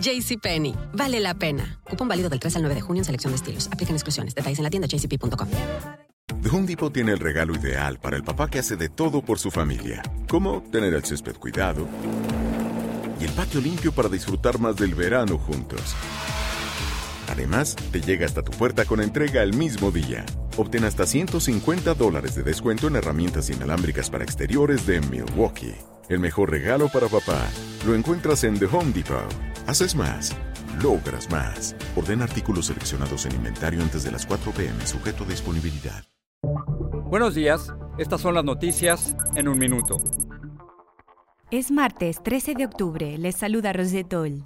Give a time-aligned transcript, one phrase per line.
[0.00, 1.80] JCPenney, vale la pena.
[1.84, 3.68] Cupón válido del 3 al 9 de junio en selección de estilos.
[3.72, 4.34] Aplican exclusiones.
[4.34, 5.48] Detalles en la tienda jcp.com.
[6.42, 9.38] The Home Depot tiene el regalo ideal para el papá que hace de todo por
[9.38, 11.86] su familia, como tener el césped cuidado
[13.20, 15.94] y el patio limpio para disfrutar más del verano juntos.
[17.30, 20.24] Además, te llega hasta tu puerta con entrega el mismo día.
[20.56, 25.74] Obtén hasta 150 dólares de descuento en herramientas inalámbricas para exteriores de Milwaukee.
[26.08, 27.48] El mejor regalo para papá
[27.86, 29.53] lo encuentras en The Home Depot.
[29.66, 30.36] Haces más,
[30.82, 31.74] logras más.
[31.96, 36.04] Orden artículos seleccionados en inventario antes de las 4 pm, sujeto a disponibilidad.
[37.06, 39.96] Buenos días, estas son las noticias en un minuto.
[41.50, 44.44] Es martes 13 de octubre, les saluda Rosetol.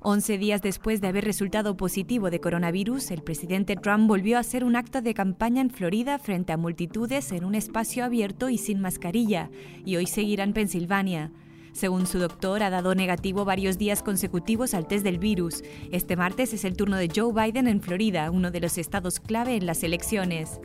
[0.00, 4.64] 11 días después de haber resultado positivo de coronavirus, el presidente Trump volvió a hacer
[4.64, 8.80] un acto de campaña en Florida frente a multitudes en un espacio abierto y sin
[8.80, 9.50] mascarilla,
[9.84, 11.30] y hoy seguirá en Pensilvania.
[11.78, 15.62] Según su doctor, ha dado negativo varios días consecutivos al test del virus.
[15.92, 19.54] Este martes es el turno de Joe Biden en Florida, uno de los estados clave
[19.54, 20.58] en las elecciones.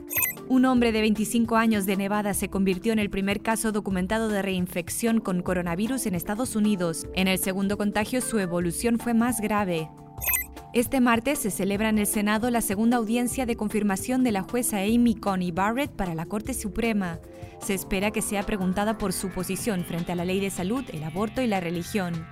[0.50, 4.42] Un hombre de 25 años de Nevada se convirtió en el primer caso documentado de
[4.42, 7.06] reinfección con coronavirus en Estados Unidos.
[7.14, 9.92] En el segundo contagio su evolución fue más grave.
[10.74, 14.80] Este martes se celebra en el Senado la segunda audiencia de confirmación de la jueza
[14.80, 17.20] Amy Coney Barrett para la Corte Suprema.
[17.62, 21.04] Se espera que sea preguntada por su posición frente a la ley de salud, el
[21.04, 22.26] aborto y la religión.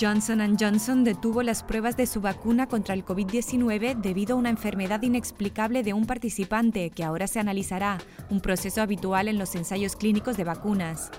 [0.00, 5.02] Johnson Johnson detuvo las pruebas de su vacuna contra el COVID-19 debido a una enfermedad
[5.02, 7.98] inexplicable de un participante que ahora se analizará,
[8.30, 11.10] un proceso habitual en los ensayos clínicos de vacunas.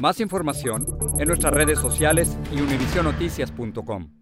[0.00, 0.86] Más información
[1.18, 4.21] en nuestras redes sociales y univisionoticias.com.